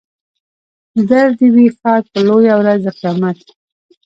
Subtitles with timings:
[1.09, 3.39] در دې وي ښاد په لویه ورځ د قیامت.